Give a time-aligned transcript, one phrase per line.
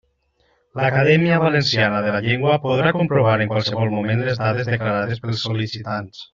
[0.79, 6.29] L'Acadèmia Valenciana de la Llengua podrà comprovar en qualsevol moment les dades declarades pels sol·licitants.